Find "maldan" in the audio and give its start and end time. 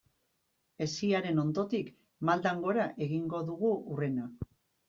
2.31-2.65